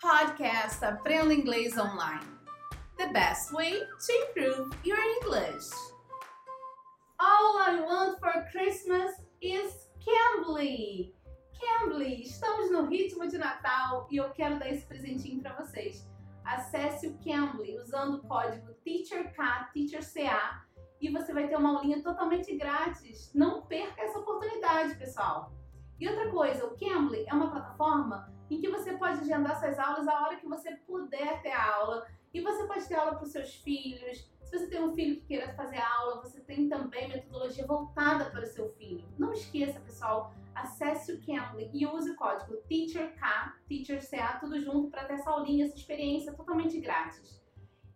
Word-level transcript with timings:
Podcast 0.00 0.82
Aprenda 0.82 1.34
Inglês 1.34 1.76
Online. 1.76 2.24
The 2.96 3.08
best 3.12 3.52
way 3.52 3.80
to 3.80 4.12
improve 4.12 4.70
your 4.82 4.96
English. 4.98 5.68
All 7.20 7.58
I 7.58 7.80
want 7.82 8.18
for 8.18 8.32
Christmas 8.50 9.12
is 9.42 9.90
Cambly. 10.02 11.12
Cambly, 11.52 12.22
estamos 12.22 12.70
no 12.70 12.86
ritmo 12.86 13.28
de 13.28 13.36
Natal 13.36 14.08
e 14.10 14.16
eu 14.16 14.30
quero 14.30 14.58
dar 14.58 14.70
esse 14.72 14.86
presentinho 14.86 15.42
para 15.42 15.52
vocês. 15.56 16.08
Acesse 16.46 17.06
o 17.06 17.18
Cambly 17.18 17.76
usando 17.76 18.14
o 18.14 18.22
código 18.26 18.72
TEACHERK, 18.82 19.36
TEACHERCA, 19.74 20.64
e 20.98 21.10
você 21.10 21.34
vai 21.34 21.46
ter 21.46 21.56
uma 21.56 21.76
aulinha 21.76 22.02
totalmente 22.02 22.56
grátis. 22.56 23.30
Não 23.34 23.66
perca 23.66 24.00
essa 24.00 24.18
oportunidade, 24.18 24.94
pessoal. 24.94 25.52
E 26.00 26.08
outra 26.08 26.30
coisa, 26.30 26.64
o 26.64 26.74
Cambly 26.78 27.26
é 27.28 27.34
uma 27.34 27.50
plataforma 27.50 28.32
em 28.48 28.58
que 28.58 28.70
você 28.70 28.94
pode 28.94 29.20
agendar 29.20 29.60
suas 29.60 29.78
aulas 29.78 30.08
a 30.08 30.20
hora 30.22 30.36
que 30.36 30.48
você 30.48 30.74
puder 30.86 31.42
ter 31.42 31.52
aula. 31.52 32.06
E 32.32 32.40
você 32.40 32.64
pode 32.64 32.88
ter 32.88 32.94
aula 32.94 33.16
para 33.16 33.24
os 33.24 33.32
seus 33.32 33.56
filhos. 33.56 34.26
Se 34.42 34.58
você 34.58 34.66
tem 34.68 34.82
um 34.82 34.94
filho 34.94 35.16
que 35.16 35.26
queira 35.26 35.52
fazer 35.52 35.78
aula, 35.78 36.22
você 36.22 36.40
tem 36.40 36.70
também 36.70 37.06
metodologia 37.08 37.66
voltada 37.66 38.30
para 38.30 38.44
o 38.44 38.46
seu 38.46 38.70
filho. 38.70 39.06
Não 39.18 39.30
esqueça, 39.32 39.78
pessoal, 39.80 40.32
acesse 40.54 41.12
o 41.12 41.20
Cambly 41.20 41.70
e 41.74 41.86
use 41.86 42.10
o 42.10 42.16
código 42.16 42.56
TEACHERK, 42.66 43.20
TEACHERCA, 43.68 44.38
tudo 44.40 44.58
junto 44.58 44.90
para 44.90 45.04
ter 45.04 45.14
essa 45.14 45.30
aulinha, 45.30 45.66
essa 45.66 45.76
experiência 45.76 46.32
totalmente 46.32 46.80
grátis. 46.80 47.44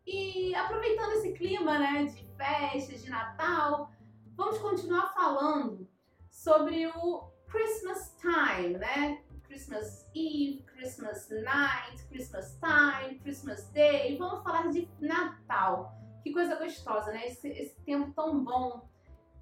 E 0.06 0.54
aproveitando 0.54 1.12
esse 1.12 1.32
clima 1.32 1.78
né, 1.78 2.04
de 2.04 2.22
festas, 2.36 3.02
de 3.02 3.08
Natal, 3.08 3.90
vamos 4.36 4.58
continuar 4.58 5.14
falando 5.14 5.88
sobre 6.28 6.86
o 6.88 7.33
Christmas 7.54 8.16
time, 8.20 8.78
né? 8.78 9.22
Christmas 9.46 10.10
Eve, 10.12 10.64
Christmas 10.66 11.28
Night, 11.30 12.04
Christmas 12.08 12.58
Time, 12.58 13.20
Christmas 13.20 13.70
Day. 13.70 14.18
Vamos 14.18 14.42
falar 14.42 14.68
de 14.72 14.88
Natal. 15.00 15.96
Que 16.24 16.32
coisa 16.32 16.56
gostosa, 16.56 17.12
né? 17.12 17.28
Esse, 17.28 17.48
esse 17.48 17.80
tempo 17.82 18.12
tão 18.12 18.42
bom 18.42 18.88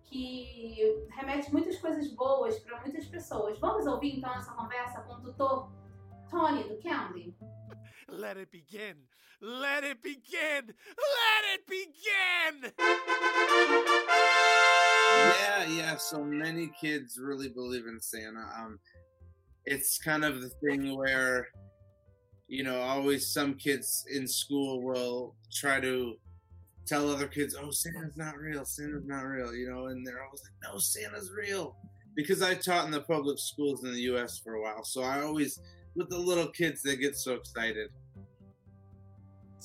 que 0.04 1.06
remete 1.16 1.50
muitas 1.50 1.78
coisas 1.78 2.06
boas 2.08 2.58
para 2.58 2.82
muitas 2.82 3.06
pessoas. 3.06 3.58
Vamos 3.58 3.86
ouvir 3.86 4.18
então 4.18 4.34
essa 4.34 4.52
conversa 4.52 5.00
com 5.00 5.14
o 5.14 5.22
tutor 5.22 5.72
Tony 6.28 6.64
do 6.64 6.76
Cambly? 6.82 7.34
Let 8.08 8.36
it 8.36 8.50
begin! 8.52 9.08
Let 9.40 9.84
it 9.84 10.02
begin! 10.02 10.74
Let 10.98 11.54
it 11.54 11.64
begin! 11.66 12.72
Yeah, 15.16 15.64
yeah. 15.66 15.96
So 15.96 16.22
many 16.24 16.70
kids 16.80 17.18
really 17.20 17.48
believe 17.48 17.86
in 17.86 18.00
Santa. 18.00 18.46
Um, 18.58 18.78
it's 19.64 19.98
kind 19.98 20.24
of 20.24 20.42
the 20.42 20.48
thing 20.48 20.96
where, 20.96 21.48
you 22.48 22.64
know, 22.64 22.80
always 22.80 23.28
some 23.32 23.54
kids 23.54 24.04
in 24.12 24.26
school 24.26 24.82
will 24.82 25.34
try 25.52 25.80
to 25.80 26.16
tell 26.86 27.08
other 27.08 27.28
kids, 27.28 27.54
"Oh, 27.54 27.70
Santa's 27.70 28.16
not 28.16 28.36
real. 28.38 28.64
Santa's 28.64 29.06
not 29.06 29.22
real," 29.22 29.54
you 29.54 29.70
know, 29.70 29.86
and 29.86 30.06
they're 30.06 30.24
always 30.24 30.42
like, 30.42 30.72
"No, 30.72 30.78
Santa's 30.78 31.30
real." 31.30 31.76
Because 32.14 32.42
I 32.42 32.54
taught 32.54 32.84
in 32.84 32.90
the 32.90 33.00
public 33.02 33.38
schools 33.38 33.84
in 33.84 33.92
the 33.92 34.00
U.S. 34.02 34.38
for 34.38 34.54
a 34.54 34.60
while, 34.60 34.84
so 34.84 35.02
I 35.02 35.22
always, 35.22 35.60
with 35.94 36.10
the 36.10 36.18
little 36.18 36.48
kids, 36.48 36.82
they 36.82 36.96
get 36.96 37.16
so 37.16 37.34
excited. 37.34 37.90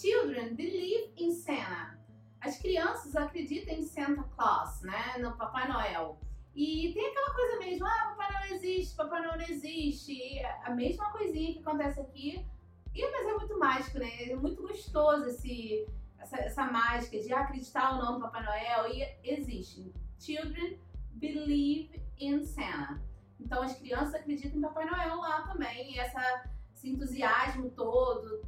Children 0.01 0.55
believe 0.55 1.09
in 1.17 1.35
Santa. 1.35 1.96
As 2.41 2.57
crianças 2.57 3.15
acreditam 3.15 3.75
em 3.75 3.83
Santa 3.83 4.23
Claus, 4.35 4.81
né? 4.81 5.17
No 5.19 5.35
Papai 5.35 5.67
Noel. 5.67 6.19
E 6.55 6.91
tem 6.93 7.07
aquela 7.07 7.33
coisa 7.35 7.59
mesmo, 7.59 7.85
ah, 7.85 8.15
Papai 8.17 8.33
Noel 8.33 8.55
existe, 8.55 8.95
Papai 8.95 9.21
Noel 9.21 9.37
não 9.37 9.45
existe. 9.45 10.41
A 10.63 10.71
mesma 10.71 11.11
coisinha 11.11 11.53
que 11.53 11.59
acontece 11.59 11.99
aqui. 11.99 12.45
E, 12.93 13.11
mas 13.11 13.27
é 13.27 13.33
muito 13.33 13.59
mágico, 13.59 13.99
né? 13.99 14.31
É 14.31 14.35
muito 14.35 14.61
gostoso 14.61 15.25
esse, 15.25 15.87
essa, 16.17 16.37
essa 16.37 16.65
mágica 16.65 17.19
de 17.19 17.31
acreditar 17.31 17.93
ou 17.93 17.97
não 18.03 18.13
no 18.13 18.21
Papai 18.21 18.43
Noel. 18.43 18.91
E 18.91 19.07
existe. 19.23 19.93
Children 20.19 20.79
believe 21.13 22.01
in 22.19 22.43
Santa. 22.43 23.01
Então 23.39 23.61
as 23.61 23.77
crianças 23.77 24.15
acreditam 24.15 24.57
em 24.57 24.61
Papai 24.61 24.85
Noel 24.85 25.17
lá 25.17 25.41
também. 25.43 25.93
E 25.93 25.99
essa, 25.99 26.49
esse 26.73 26.89
entusiasmo 26.89 27.69
todo, 27.71 28.41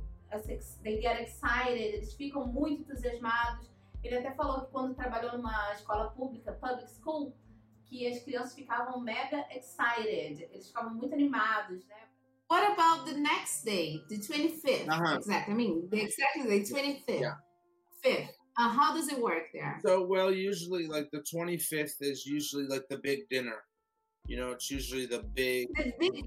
they 0.84 1.02
get 1.02 1.22
excited, 1.22 1.80
eles 1.80 2.14
ficam 2.14 2.48
muito 2.48 2.82
entusiasmados. 2.82 3.70
Ele 4.04 4.18
até 4.18 4.32
falou 4.32 4.66
que 4.66 4.72
quando 4.72 4.96
trabalhou 4.96 5.38
numa 5.38 5.74
escola 5.74 6.12
pública, 6.12 6.54
public 6.54 6.90
school, 6.92 7.36
que 7.86 8.08
as 8.08 8.24
crianças 8.24 8.54
ficavam 8.54 9.02
mega 9.02 9.46
excited, 9.52 10.44
eles 10.52 10.68
ficavam 10.68 10.94
muito 10.94 11.14
animados, 11.14 11.86
né? 11.86 12.08
What 12.50 12.66
about 12.72 13.06
the 13.06 13.20
next 13.20 13.64
day, 13.64 14.04
the 14.10 14.18
25th? 14.18 14.88
Uh-huh. 14.88 15.18
Exactly. 15.18 15.54
I 15.54 15.56
mean, 15.56 15.88
the 15.90 16.02
exact 16.02 16.48
day, 16.48 16.62
25th. 16.62 17.22
Yeah. 17.22 17.36
5th. 18.04 18.30
Uh, 18.58 18.70
how 18.70 18.94
does 18.94 19.08
it 19.08 19.22
work 19.22 19.52
there? 19.54 19.80
So, 19.86 20.04
well, 20.04 20.34
usually 20.34 20.88
like 20.88 21.10
the 21.12 21.20
25th 21.20 22.02
is 22.02 22.26
usually 22.26 22.66
like 22.66 22.88
the 22.90 22.98
big 22.98 23.30
dinner. 23.30 23.64
You 24.28 24.38
know, 24.38 24.52
it's 24.52 24.70
usually 24.72 25.06
the 25.06 25.24
big. 25.34 25.68
The 25.76 25.94
big, 26.00 26.26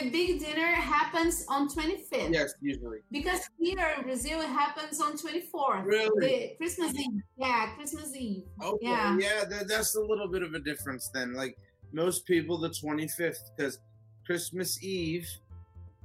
the 0.00 0.10
big 0.10 0.40
dinner 0.40 0.66
happens 0.66 1.44
on 1.48 1.68
25th. 1.68 2.32
Yes, 2.32 2.54
usually. 2.60 2.98
Because 3.10 3.40
here 3.58 3.94
in 3.96 4.04
Brazil, 4.04 4.40
it 4.40 4.48
happens 4.48 5.00
on 5.00 5.16
24th. 5.16 5.84
Really? 5.84 6.26
The 6.26 6.56
Christmas 6.56 6.94
Eve. 6.94 7.22
Yeah, 7.36 7.74
Christmas 7.76 8.14
Eve. 8.14 8.44
Okay, 8.62 8.86
Yeah. 8.86 9.18
yeah, 9.18 9.44
that, 9.44 9.68
that's 9.68 9.94
a 9.96 10.00
little 10.00 10.28
bit 10.28 10.42
of 10.42 10.54
a 10.54 10.60
difference 10.60 11.08
then. 11.08 11.34
Like 11.34 11.58
most 11.92 12.26
people, 12.26 12.58
the 12.58 12.70
25th, 12.70 13.50
because 13.56 13.78
Christmas 14.26 14.82
Eve, 14.82 15.28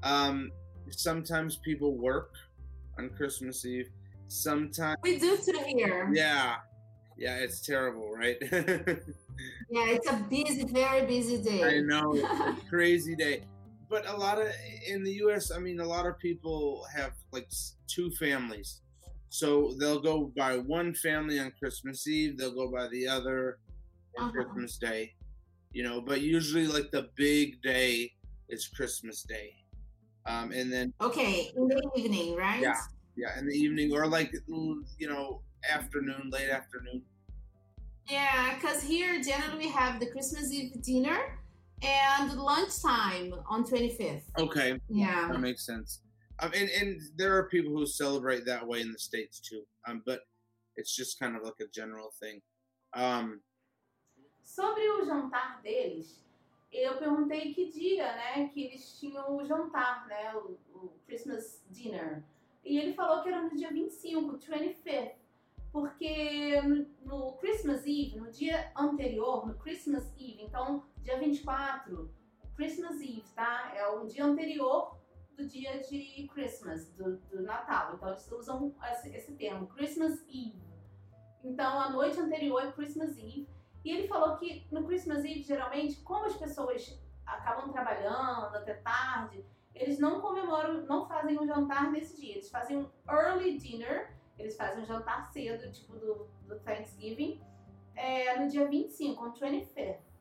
um, 0.03 0.51
sometimes 0.89 1.57
people 1.57 1.95
work 1.95 2.31
on 2.97 3.09
Christmas 3.09 3.65
Eve. 3.65 3.89
Sometimes, 4.27 4.97
We 5.03 5.19
do 5.19 5.37
too 5.37 5.59
here. 5.67 6.09
yeah, 6.13 6.55
yeah, 7.17 7.35
it's 7.37 7.59
terrible, 7.65 8.11
right? 8.11 8.37
Yeah, 9.69 9.85
it's 9.89 10.07
a 10.07 10.13
busy, 10.29 10.63
very 10.65 11.07
busy 11.07 11.41
day. 11.41 11.63
I 11.63 11.79
know, 11.81 12.13
crazy 12.69 13.15
day. 13.15 13.41
But 13.93 14.09
a 14.09 14.17
lot 14.17 14.41
of 14.41 14.47
in 14.87 15.03
the 15.03 15.13
U.S., 15.25 15.51
I 15.51 15.59
mean, 15.59 15.79
a 15.79 15.85
lot 15.85 16.07
of 16.07 16.17
people 16.17 16.83
have 16.95 17.13
like 17.31 17.47
two 17.85 18.09
families, 18.17 18.81
so 19.29 19.75
they'll 19.79 20.01
go 20.01 20.33
by 20.35 20.57
one 20.57 20.95
family 20.95 21.37
on 21.39 21.51
Christmas 21.59 22.07
Eve. 22.07 22.35
They'll 22.37 22.55
go 22.55 22.71
by 22.71 22.87
the 22.87 23.07
other 23.07 23.59
on 24.17 24.23
Uh-huh. 24.23 24.31
Christmas 24.33 24.79
Day. 24.79 25.13
You 25.73 25.83
know, 25.83 26.01
but 26.01 26.21
usually 26.21 26.65
like 26.65 26.89
the 26.89 27.09
big 27.15 27.61
day 27.61 28.11
is 28.49 28.67
Christmas 28.67 29.21
Day, 29.21 29.49
um, 30.25 30.51
and 30.51 30.73
then 30.73 30.91
Okay, 30.99 31.51
in 31.55 31.67
the 31.67 31.91
evening, 31.95 32.35
right? 32.35 32.61
Yeah. 32.61 32.81
yeah, 33.15 33.37
in 33.37 33.45
the 33.45 33.53
evening 33.65 33.93
or 33.93 34.07
like 34.07 34.31
you 34.97 35.07
know 35.07 35.43
afternoon, 35.69 36.31
late 36.31 36.49
afternoon. 36.49 37.03
Yeah, 38.09 38.55
because 38.55 38.81
here 38.81 39.21
generally 39.21 39.65
we 39.65 39.69
have 39.69 39.99
the 39.99 40.07
Christmas 40.07 40.51
Eve 40.51 40.81
dinner 40.81 41.39
and 41.83 42.33
lunchtime 42.38 43.33
on 43.47 43.63
25th. 43.63 44.23
Okay, 44.39 44.79
Yeah. 44.89 45.29
That 45.31 45.39
makes 45.39 45.66
sense. 45.66 46.01
Um, 46.39 46.51
and 46.55 46.69
and 46.69 47.01
there 47.16 47.35
are 47.38 47.47
people 47.49 47.71
who 47.71 47.85
celebrate 47.85 48.45
that 48.45 48.66
way 48.66 48.81
in 48.81 48.91
the 48.91 48.99
states 48.99 49.39
too. 49.39 49.63
Um, 49.88 50.01
but 50.05 50.22
it's 50.75 50.95
just 50.95 51.19
kind 51.19 51.35
of 51.35 51.43
like 51.43 51.59
a 51.61 51.67
general 51.73 52.11
thing. 52.19 52.41
Um, 52.95 53.41
Sobre 54.43 54.81
o 54.89 55.05
jantar 55.05 55.61
deles, 55.63 56.23
eu 56.72 56.97
perguntei 56.97 57.53
que 57.53 57.72
dia, 57.72 58.13
né, 58.16 58.49
que 58.53 58.66
eles 58.66 58.99
tinham 58.99 59.35
o 59.35 59.45
jantar, 59.45 60.05
né, 60.07 60.35
o, 60.35 60.57
o 60.75 60.93
Christmas 61.05 61.63
dinner. 61.69 62.23
E 62.66 62.77
ele 62.77 62.93
falou 62.93 63.23
que 63.23 63.29
era 63.29 63.41
no 63.41 63.55
dia 63.55 63.72
25, 63.72 64.38
25th, 64.38 65.13
porque 65.72 66.61
no, 66.61 66.85
no 67.05 67.31
Christmas 67.33 67.81
Eve, 67.85 68.17
no 68.17 68.31
dia 68.31 68.72
anterior, 68.75 69.47
no 69.47 69.53
Christmas 69.55 70.11
Eve, 70.17 70.43
então 70.43 70.83
dia 71.03 71.19
24, 71.19 72.09
Christmas 72.56 73.02
Eve, 73.02 73.24
tá? 73.36 73.74
É 73.75 73.88
o 73.88 74.06
dia 74.06 74.25
anterior 74.25 74.97
do 75.36 75.46
dia 75.46 75.80
de 75.80 76.28
Christmas, 76.34 76.90
do, 76.94 77.17
do 77.17 77.41
Natal. 77.44 77.96
Então 77.96 78.09
eles 78.09 78.32
usam 78.32 78.73
esse, 78.91 79.09
esse 79.14 79.34
termo, 79.34 79.67
Christmas 79.67 80.22
Eve. 80.29 80.64
Então 81.44 81.79
a 81.79 81.90
noite 81.90 82.20
anterior 82.20 82.64
é 82.64 82.72
Christmas 82.72 83.17
Eve. 83.17 83.47
E 83.84 83.91
ele 83.91 84.08
falou 84.08 84.38
que 84.38 84.66
no 84.72 84.85
Christmas 84.85 85.26
Eve, 85.26 85.44
geralmente, 85.44 85.97
como 86.02 86.26
as 86.26 86.38
pessoas 86.38 86.97
acabam 87.26 87.72
trabalhando 87.72 88.56
até 88.56 88.76
tarde, 88.76 89.46
eles 89.76 89.99
não 89.99 90.22
comemoram, 90.22 90.85
não 90.85 91.06
fazem 91.06 91.38
um 91.38 91.46
jantar 91.46 91.91
nesse 91.91 92.20
dia. 92.20 92.35
Eles 92.35 92.49
fazem 92.49 92.78
um 92.78 92.90
early 93.09 93.58
dinner, 93.58 94.16
eles 94.38 94.56
fazem 94.56 94.84
um 94.84 94.85
jantar 94.85 95.26
cedo, 95.34 95.70
tipo 95.72 95.97
do, 95.97 96.29
do 96.47 96.59
Thanksgiving, 96.59 97.41
é, 97.96 98.40
no 98.40 98.47
dia 98.47 98.67
25, 98.67 99.22
on 99.22 99.34
25th. 99.34 100.12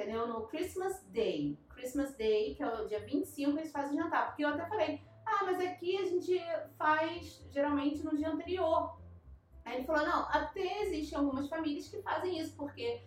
Entendeu? 0.00 0.26
No 0.26 0.46
Christmas 0.46 1.04
Day. 1.08 1.58
Christmas 1.68 2.14
Day, 2.16 2.54
que 2.54 2.62
é 2.62 2.66
o 2.66 2.88
dia 2.88 3.00
25, 3.00 3.58
eles 3.58 3.70
fazem 3.70 3.98
jantar. 3.98 4.28
Porque 4.28 4.42
eu 4.42 4.48
até 4.48 4.66
falei, 4.66 5.02
ah, 5.26 5.44
mas 5.44 5.60
aqui 5.60 5.98
a 5.98 6.06
gente 6.06 6.40
faz 6.78 7.44
geralmente 7.50 8.02
no 8.02 8.16
dia 8.16 8.30
anterior. 8.30 8.98
Aí 9.62 9.76
ele 9.76 9.84
falou, 9.84 10.06
não, 10.06 10.22
até 10.30 10.84
existem 10.84 11.18
algumas 11.18 11.50
famílias 11.50 11.86
que 11.88 12.00
fazem 12.00 12.38
isso, 12.38 12.56
porque 12.56 13.02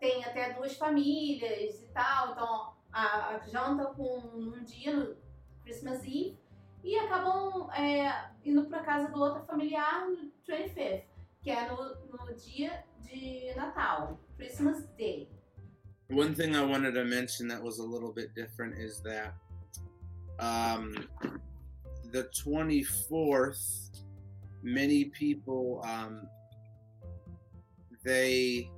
tem 0.00 0.24
até 0.24 0.52
duas 0.54 0.76
famílias 0.76 1.80
e 1.80 1.86
tal, 1.94 2.32
então 2.32 2.74
a, 2.92 3.36
a 3.36 3.38
janta 3.38 3.94
com 3.94 4.18
um 4.18 4.64
dia 4.64 4.96
no 4.96 5.16
Christmas 5.62 6.00
Eve 6.00 6.36
e 6.82 6.98
acabam 6.98 7.70
é, 7.70 8.32
indo 8.44 8.64
para 8.64 8.82
casa 8.82 9.12
do 9.12 9.20
outro 9.20 9.44
familiar 9.44 10.08
no 10.08 10.16
25th, 10.16 11.04
que 11.40 11.50
é 11.52 11.70
no, 11.70 11.94
no 12.08 12.34
dia 12.34 12.84
de 12.98 13.54
Natal, 13.54 14.18
Christmas 14.36 14.84
Day. 14.96 15.31
One 16.12 16.34
thing 16.34 16.54
I 16.54 16.62
wanted 16.62 16.92
to 16.92 17.04
mention 17.04 17.48
that 17.48 17.62
was 17.62 17.78
a 17.78 17.82
little 17.82 18.12
bit 18.12 18.34
different 18.34 18.78
is 18.78 19.00
that 19.00 19.32
um, 20.38 21.08
the 22.12 22.28
24th, 22.44 23.88
many 24.62 25.06
people 25.06 25.82
um, 25.88 26.26
they 28.04 28.68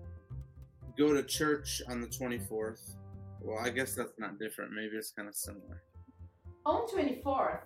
go 0.96 1.12
to 1.12 1.25
church 1.25 1.82
on 1.88 2.00
the 2.00 2.06
24th. 2.06 2.94
Well, 3.40 3.58
I 3.58 3.70
guess 3.70 3.96
that's 3.96 4.16
not 4.16 4.38
different. 4.38 4.72
Maybe 4.72 4.96
it's 4.96 5.10
kind 5.10 5.26
of 5.26 5.34
similar. 5.34 5.82
On 6.64 6.87
24th, 6.87 7.62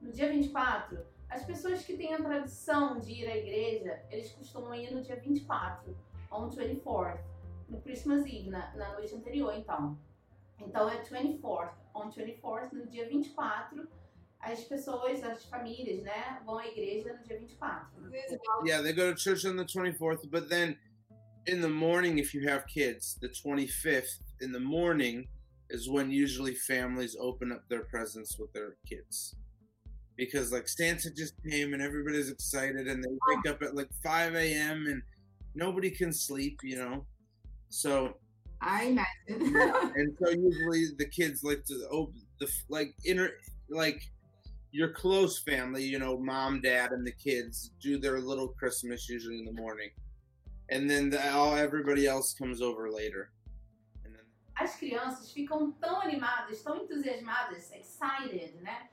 no 0.00 0.12
dia 0.12 0.28
24, 0.28 1.04
as 1.30 1.44
pessoas 1.44 1.84
que 1.84 1.94
têm 1.94 2.14
a 2.14 2.22
tradição 2.22 2.98
de 2.98 3.12
ir 3.12 3.28
à 3.28 3.36
igreja, 3.36 4.00
eles 4.10 4.32
costumam 4.32 4.74
ir 4.74 4.92
no 4.92 5.02
dia 5.02 5.16
24, 5.16 5.94
on 6.32 6.48
24th, 6.48 7.20
no 7.70 7.80
Christmas 7.80 8.26
Eve, 8.26 8.50
na, 8.50 8.74
na 8.76 8.92
noite 8.94 9.14
anterior, 9.14 9.54
então. 9.54 9.98
Então 10.60 10.88
é 10.88 11.02
24th, 11.02 11.72
on 11.94 12.10
24th, 12.10 12.72
no 12.72 12.86
dia 12.86 13.08
24, 13.08 13.88
as 14.40 14.64
pessoas, 14.64 15.22
as 15.22 15.44
famílias, 15.44 16.02
né, 16.02 16.40
vão 16.44 16.58
à 16.58 16.66
igreja 16.66 17.14
no 17.14 17.24
dia 17.24 17.38
24. 17.38 17.88
Yeah, 18.64 18.82
they 18.82 18.92
go 18.92 19.12
to 19.12 19.18
church 19.18 19.46
on 19.46 19.56
the 19.56 19.64
24th, 19.64 20.28
but 20.30 20.48
then 20.48 20.76
in 21.46 21.60
the 21.60 21.68
morning, 21.68 22.18
if 22.18 22.34
you 22.34 22.48
have 22.48 22.66
kids, 22.66 23.16
the 23.20 23.28
25th 23.28 24.20
in 24.40 24.52
the 24.52 24.60
morning 24.60 25.28
is 25.70 25.88
when 25.88 26.10
usually 26.10 26.54
families 26.54 27.16
open 27.18 27.52
up 27.52 27.68
their 27.68 27.84
presents 27.84 28.38
with 28.38 28.52
their 28.52 28.76
kids. 28.86 29.36
Because 30.16 30.52
like 30.52 30.68
Santa 30.68 31.10
just 31.10 31.34
came 31.48 31.72
and 31.72 31.82
everybody's 31.82 32.30
excited 32.30 32.88
and 32.88 33.02
they 33.02 33.08
wake 33.28 33.48
up 33.48 33.62
at 33.62 33.74
like 33.74 33.88
5 34.02 34.34
a.m. 34.34 34.86
and 34.86 35.02
nobody 35.54 35.90
can 35.90 36.12
sleep, 36.12 36.58
you 36.62 36.76
know. 36.76 37.06
So 37.70 38.14
I 38.60 38.84
imagine. 38.84 39.56
and 39.96 40.16
so 40.20 40.30
usually 40.30 40.86
the 40.98 41.06
kids 41.06 41.42
like 41.42 41.64
to 41.64 41.88
open 41.90 42.20
the 42.38 42.48
like 42.68 42.94
inner 43.06 43.30
like 43.70 44.02
your 44.72 44.90
close 44.90 45.38
family, 45.38 45.84
you 45.84 45.98
know, 45.98 46.18
mom, 46.18 46.60
dad, 46.60 46.92
and 46.92 47.06
the 47.06 47.12
kids 47.12 47.70
do 47.80 47.98
their 47.98 48.20
little 48.20 48.48
Christmas 48.48 49.08
usually 49.08 49.38
in 49.38 49.44
the 49.44 49.52
morning, 49.52 49.90
and 50.68 50.88
then 50.88 51.10
the, 51.10 51.32
all 51.32 51.56
everybody 51.56 52.06
else 52.06 52.34
comes 52.34 52.60
over 52.60 52.90
later. 52.90 53.30
And 54.04 54.14
then 54.14 54.24
As 54.56 54.76
crianças 54.76 55.32
ficam 55.32 55.72
tão 55.80 56.00
animadas, 56.02 56.62
tão 56.62 56.76
entusiasmadas, 56.76 57.72
excited, 57.72 58.54
né? 58.62 58.88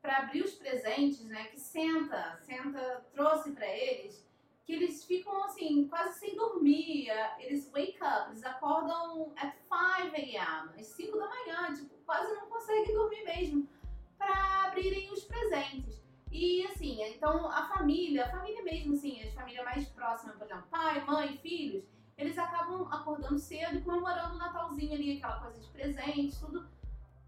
Para 0.00 0.18
abrir 0.18 0.42
os 0.42 0.52
presentes, 0.52 1.24
né? 1.26 1.44
Que 1.44 1.60
senta, 1.60 2.40
senta, 2.42 3.04
trouxe 3.12 3.52
para 3.52 3.68
eles, 3.68 4.24
que 4.70 4.76
eles 4.76 5.04
ficam 5.04 5.42
assim, 5.42 5.88
quase 5.88 6.20
sem 6.20 6.36
dormir. 6.36 7.08
Eles 7.40 7.68
wake 7.72 7.98
up, 8.00 8.30
eles 8.30 8.44
acordam 8.44 9.32
at 9.36 9.52
5 9.52 10.14
a.m., 10.14 10.70
às 10.78 10.86
5 10.86 11.18
da 11.18 11.28
manhã, 11.28 11.74
tipo, 11.74 11.92
quase 12.06 12.32
não 12.34 12.48
conseguem 12.48 12.94
dormir 12.94 13.24
mesmo, 13.24 13.68
para 14.16 14.66
abrirem 14.66 15.12
os 15.12 15.24
presentes. 15.24 16.00
E 16.30 16.64
assim, 16.66 17.02
então 17.02 17.50
a 17.50 17.66
família, 17.66 18.26
a 18.26 18.30
família 18.30 18.62
mesmo, 18.62 18.94
assim, 18.94 19.20
a 19.28 19.32
família 19.32 19.64
mais 19.64 19.88
próxima, 19.88 20.34
por 20.34 20.44
exemplo, 20.44 20.68
pai, 20.70 21.04
mãe, 21.04 21.36
filhos, 21.38 21.84
eles 22.16 22.38
acabam 22.38 22.86
acordando 22.92 23.38
cedo 23.40 23.78
e 23.78 23.80
comemorando 23.80 24.36
o 24.36 24.38
Natalzinho 24.38 24.92
ali, 24.92 25.16
aquela 25.16 25.40
coisa 25.40 25.58
de 25.58 25.68
presentes, 25.70 26.38
tudo 26.38 26.68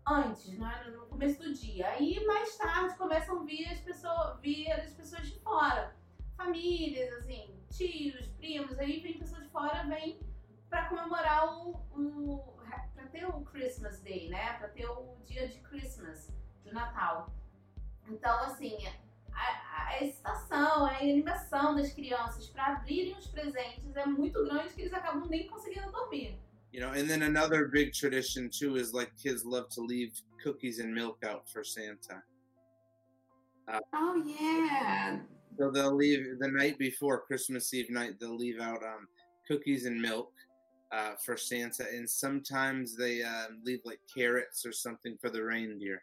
antes, 0.07 0.57
né, 0.57 0.85
no 0.95 1.07
começo 1.07 1.43
do 1.43 1.53
dia. 1.53 1.89
Aí 1.89 2.25
mais 2.25 2.57
tarde 2.57 2.97
começam 2.97 3.41
a 3.41 3.43
vir 3.43 3.67
as 3.67 3.81
pessoas, 3.81 4.39
vir 4.41 4.71
as 4.71 4.93
pessoas 4.93 5.27
de 5.29 5.41
fora, 5.41 5.93
famílias, 6.43 7.13
assim, 7.15 7.55
tios, 7.71 8.27
primos, 8.39 8.79
aí 8.79 9.01
vem 9.01 9.19
pessoas 9.19 9.43
de 9.43 9.49
fora, 9.51 9.85
vem 9.85 10.21
para 10.69 10.89
comemorar 10.89 11.55
o, 11.55 11.71
o 11.93 12.53
para 12.95 13.07
ter 13.07 13.27
o 13.27 13.41
Christmas 13.43 14.01
Day, 14.01 14.29
né, 14.29 14.55
para 14.55 14.69
ter 14.69 14.87
o 14.87 15.17
dia 15.25 15.49
de 15.49 15.59
Christmas, 15.61 16.33
de 16.65 16.73
Natal. 16.73 17.33
Então, 18.09 18.39
assim, 18.45 18.77
a, 19.33 19.89
a 19.89 20.03
excitação, 20.03 20.87
a 20.87 20.99
animação 20.99 21.75
das 21.75 21.93
crianças 21.93 22.49
para 22.49 22.67
abrirem 22.77 23.17
os 23.17 23.27
presentes 23.27 23.97
é 23.97 24.07
muito 24.07 24.43
grande 24.45 24.75
que 24.75 24.83
eles 24.83 24.95
acabam 24.95 25.29
nem 25.29 25.47
conseguindo 25.47 25.91
dormir. 25.91 26.39
you 26.73 26.81
know, 26.81 26.93
and 26.93 27.09
then 27.09 27.23
another 27.23 27.67
big 27.67 27.93
tradition 27.93 28.49
too 28.49 28.77
is 28.77 28.95
like 28.95 29.13
kids 29.23 29.45
love 29.45 29.69
to 29.69 29.83
leave 29.83 30.13
cookies 30.43 30.79
and 30.79 30.93
milk 30.93 31.23
out 31.23 31.49
for 31.51 31.63
Santa. 31.63 32.23
Oh 33.93 34.15
yeah. 34.25 35.19
So 35.59 35.71
they'll 35.71 35.95
leave 35.95 36.39
the 36.39 36.49
night 36.49 36.79
before 36.79 37.21
Christmas 37.21 37.73
Eve 37.75 37.91
night. 37.91 38.19
They'll 38.19 38.37
leave 38.37 38.61
out 38.61 38.83
um, 38.83 39.07
cookies 39.47 39.87
and 39.87 40.01
milk 40.01 40.33
uh, 40.93 41.15
for 41.25 41.37
Santa, 41.37 41.85
and 41.95 42.09
sometimes 42.09 42.97
they 42.97 43.23
um, 43.23 43.61
leave 43.65 43.81
like 43.85 44.01
carrots 44.13 44.65
or 44.65 44.73
something 44.73 45.17
for 45.21 45.31
the 45.31 45.43
reindeer. 45.43 46.03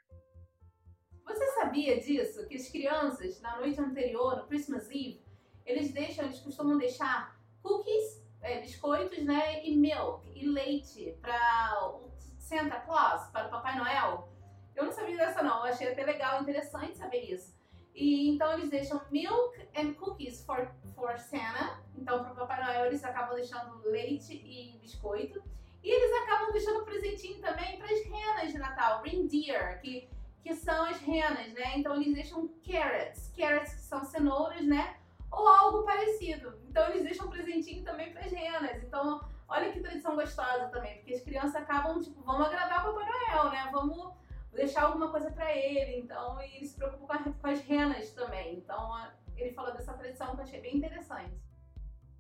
Você 1.25 1.45
sabia 1.53 1.99
disso? 1.99 2.47
Que 2.47 2.55
as 2.55 2.69
crianças, 2.69 3.39
na 3.41 3.59
noite 3.59 3.79
anterior, 3.79 4.37
no 4.37 4.47
Christmas 4.47 4.89
Eve, 4.89 5.21
eles 5.65 5.91
deixam, 5.91 6.25
eles 6.25 6.39
costumam 6.39 6.77
deixar 6.77 7.39
cookies, 7.61 8.23
é, 8.41 8.61
biscoitos, 8.61 9.23
né, 9.23 9.63
e 9.63 9.77
milk, 9.77 10.27
e 10.35 10.47
leite 10.47 11.15
para 11.21 11.79
o 11.83 12.11
Santa 12.39 12.79
Claus, 12.79 13.29
para 13.31 13.47
o 13.47 13.51
Papai 13.51 13.77
Noel. 13.77 14.27
Eu 14.75 14.85
não 14.85 14.91
sabia 14.91 15.17
dessa 15.17 15.43
não, 15.43 15.57
eu 15.57 15.73
achei 15.73 15.91
até 15.91 16.03
legal, 16.03 16.41
interessante 16.41 16.97
saber 16.97 17.31
isso. 17.31 17.53
E 17.99 18.29
então 18.29 18.53
eles 18.53 18.69
deixam 18.69 19.01
milk 19.11 19.59
and 19.75 19.93
cookies 19.95 20.41
for, 20.45 20.71
for 20.95 21.19
Santa. 21.19 21.81
Então 21.97 22.23
para 22.23 22.31
o 22.31 22.35
Papai 22.35 22.63
Noel 22.63 22.85
eles 22.85 23.03
acabam 23.03 23.35
deixando 23.35 23.81
leite 23.83 24.33
e 24.33 24.77
biscoito. 24.79 25.43
E 25.83 25.89
eles 25.89 26.23
acabam 26.23 26.53
deixando 26.53 26.85
presentinho 26.85 27.41
também 27.41 27.77
para 27.77 27.87
as 27.87 28.01
renas 28.05 28.51
de 28.53 28.57
Natal, 28.57 29.01
reindeer, 29.01 29.81
que, 29.81 30.09
que 30.41 30.55
são 30.55 30.85
as 30.85 30.97
renas, 31.01 31.51
né? 31.53 31.77
Então 31.77 31.93
eles 31.95 32.13
deixam 32.13 32.47
carrots, 32.65 33.33
carrots 33.37 33.73
que 33.73 33.81
são 33.81 34.01
cenouras, 34.05 34.65
né? 34.65 34.95
Ou 35.29 35.45
algo 35.45 35.83
parecido. 35.83 36.57
Então 36.69 36.87
eles 36.89 37.03
deixam 37.03 37.29
presentinho 37.29 37.83
também 37.83 38.13
para 38.13 38.23
as 38.23 38.31
renas. 38.31 38.81
Então 38.81 39.21
olha 39.45 39.73
que 39.73 39.81
tradição 39.81 40.15
gostosa 40.15 40.69
também, 40.69 40.95
porque 40.99 41.15
as 41.15 41.21
crianças 41.21 41.55
acabam 41.55 42.01
tipo, 42.01 42.21
vamos 42.21 42.47
agradar 42.47 42.89
o 42.89 42.93
Papai 42.93 43.09
Noel, 43.27 43.49
né? 43.51 43.69
Vamos 43.73 44.13
deixar 44.53 44.83
alguma 44.83 45.09
coisa 45.11 45.31
para 45.31 45.55
ele. 45.55 45.99
Então 45.99 46.41
e 46.41 46.57
ele 46.57 46.67
se 46.67 46.75
preocupa 46.75 47.05
com, 47.07 47.29
a- 47.29 47.33
com 47.33 47.47
as 47.47 47.59
renas 47.61 48.09
também. 48.11 48.57
Então 48.57 48.93
a- 48.93 49.13
ele 49.37 49.53
falou 49.53 49.71
dessa 49.73 49.93
tradição 49.93 50.35
que 50.35 50.41
eu 50.41 50.45
achei 50.45 50.61
bem 50.61 50.77
interessante. 50.77 51.33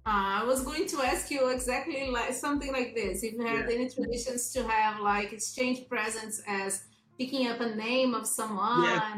Uh, 0.05 0.41
I 0.41 0.43
was 0.45 0.61
going 0.63 0.85
to 0.87 1.01
ask 1.01 1.29
you 1.29 1.49
exactly 1.51 2.09
like 2.09 2.33
something 2.33 2.71
like 2.71 2.93
this. 2.93 3.21
If 3.21 3.33
you 3.33 3.45
had 3.45 3.69
any 3.69 3.89
traditions 3.89 4.51
to 4.53 4.61
have 4.67 5.01
like 5.01 5.33
exchange 5.35 5.87
presents 5.87 6.41
as 6.47 6.87
picking 7.17 7.47
up 7.49 7.59
a 7.61 7.75
name 7.75 8.15
of 8.15 8.25
someone. 8.25 8.83
Yeah. 8.85 9.17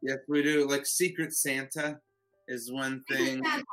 Yes, 0.00 0.18
we 0.28 0.42
do. 0.42 0.66
Like 0.68 0.86
Secret 0.86 1.32
Santa 1.32 2.00
is 2.48 2.70
one 2.72 3.02
thing. 3.08 3.42
Santa. 3.44 3.64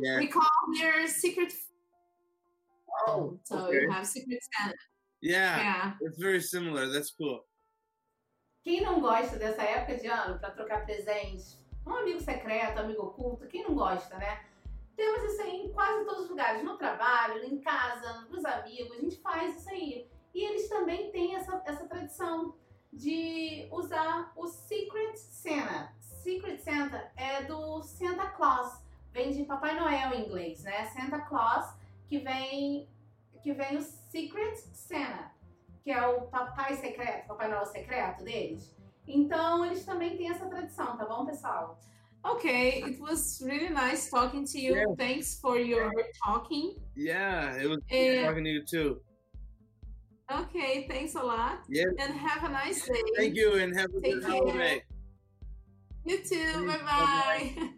Yeah. 0.00 0.18
We 0.18 0.28
call 0.28 0.42
here 0.76 1.06
secret. 1.06 1.52
Oh, 3.06 3.38
So 3.44 3.58
okay. 3.66 3.82
you 3.82 3.90
have 3.90 4.06
secret 4.06 4.40
Santa. 4.56 4.74
Yeah, 5.20 5.56
Yeah. 5.58 5.92
it's 6.00 6.18
very 6.18 6.40
similar. 6.40 6.88
That's 6.88 7.10
cool. 7.12 7.44
Quem 8.62 8.80
não 8.80 9.00
gosta 9.00 9.36
dessa 9.36 9.62
época 9.62 9.98
de 9.98 10.06
ano 10.06 10.38
para 10.38 10.52
trocar 10.52 10.84
presentes? 10.84 11.58
Um 11.84 11.94
amigo 11.94 12.20
secreto, 12.20 12.78
amigo 12.78 13.02
oculto, 13.02 13.48
quem 13.48 13.64
não 13.64 13.74
gosta, 13.74 14.16
né? 14.16 14.44
Temos 14.94 15.32
isso 15.32 15.42
aí 15.42 15.64
em 15.64 15.72
quase 15.72 16.04
todos 16.04 16.24
os 16.24 16.30
lugares, 16.30 16.62
no 16.62 16.76
trabalho, 16.76 17.44
em 17.44 17.58
casa, 17.60 18.20
nos 18.30 18.44
amigos, 18.44 18.96
a 18.96 19.00
gente 19.00 19.16
faz 19.16 19.56
isso 19.56 19.68
aí. 19.68 20.08
E 20.32 20.44
eles 20.44 20.68
também 20.68 21.10
têm 21.10 21.34
essa, 21.34 21.60
essa 21.64 21.88
tradição 21.88 22.54
de 22.92 23.66
usar 23.72 24.32
o 24.36 24.46
Secret 24.46 25.16
Santa. 25.16 25.92
Secret 25.98 26.58
Santa 26.58 27.10
é 27.16 27.42
do 27.42 27.82
Santa 27.82 28.28
Claus, 28.28 28.80
vem 29.10 29.32
de 29.32 29.42
Papai 29.42 29.74
Noel 29.74 30.14
em 30.14 30.26
inglês, 30.26 30.62
né? 30.62 30.84
Santa 30.86 31.18
Claus, 31.22 31.66
que 32.06 32.18
vem, 32.18 32.88
que 33.42 33.52
vem 33.52 33.76
o 33.76 33.82
Secret 33.82 34.54
Santa 34.54 35.32
que 35.82 35.90
é 35.90 36.06
o 36.06 36.22
papai 36.22 36.76
secreto, 36.76 37.26
Papai 37.28 37.48
Noel 37.48 37.66
secreto 37.66 38.22
deles. 38.24 38.74
Então, 39.06 39.64
eles 39.64 39.84
também 39.84 40.16
têm 40.16 40.30
essa 40.30 40.46
tradição, 40.46 40.96
tá 40.96 41.04
bom, 41.04 41.26
pessoal? 41.26 41.80
Okay, 42.24 42.84
it 42.84 43.00
was 43.00 43.40
really 43.42 43.68
nice 43.70 44.08
talking 44.08 44.44
to 44.44 44.56
you. 44.58 44.76
Yeah. 44.76 44.94
Thanks 44.96 45.40
for 45.40 45.58
your 45.58 45.90
talking. 46.24 46.76
Yeah, 46.96 47.56
it 47.60 47.66
was 47.68 47.78
good 47.88 47.96
Yeah. 47.96 48.28
talking 48.28 48.44
to 48.44 48.50
you 48.50 48.64
too. 48.64 49.02
Okay, 50.30 50.86
thanks 50.86 51.16
a 51.16 51.22
lot. 51.22 51.64
Yeah. 51.68 51.90
And 51.98 52.14
have 52.14 52.44
a 52.44 52.48
nice 52.48 52.86
day. 52.86 53.02
Thank 53.16 53.34
you 53.36 53.54
and 53.58 53.74
have 53.76 53.90
a 53.92 54.00
Take 54.00 54.14
good 54.14 54.22
care. 54.22 54.30
holiday. 54.30 54.84
You 56.04 56.18
too. 56.22 56.64
Bye. 56.64 56.78
Bye 56.78 56.84
bye. 56.84 57.74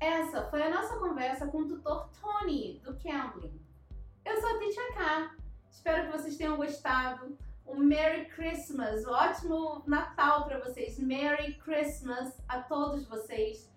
Essa 0.00 0.50
foi 0.50 0.62
a 0.62 0.70
nossa 0.70 0.96
conversa 0.98 1.46
com 1.46 1.58
o 1.58 1.68
tutor 1.68 2.10
Tony, 2.20 2.80
do 2.84 2.94
Cambly. 2.98 3.52
Eu 4.24 4.40
sou 4.40 4.50
a 4.56 4.58
Teacher 4.58 4.92
K. 4.94 5.30
Espero 5.74 6.06
que 6.06 6.18
vocês 6.18 6.36
tenham 6.36 6.56
gostado. 6.56 7.36
um 7.66 7.76
Merry 7.76 8.26
Christmas, 8.26 9.04
um 9.04 9.10
ótimo 9.10 9.82
Natal 9.86 10.44
para 10.44 10.60
vocês. 10.60 10.98
Merry 10.98 11.54
Christmas 11.54 12.40
a 12.48 12.60
todos 12.60 13.06
vocês. 13.06 13.68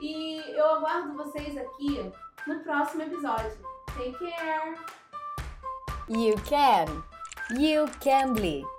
E 0.00 0.36
eu 0.52 0.66
aguardo 0.76 1.14
vocês 1.14 1.56
aqui 1.56 2.12
no 2.46 2.60
próximo 2.60 3.02
episódio. 3.02 3.56
Take 3.96 4.18
care! 4.18 4.76
You 6.08 6.34
can! 6.44 7.02
You 7.58 7.86
can 8.00 8.34
be! 8.34 8.75